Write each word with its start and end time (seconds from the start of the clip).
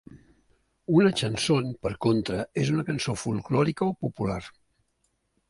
Una 1.01 1.11
chanson, 1.19 1.69
per 1.87 1.91
contra, 2.07 2.39
és 2.63 2.73
una 2.77 2.87
cançó 2.89 3.17
folklòrica 3.25 3.89
o 3.91 3.93
popular. 4.07 4.41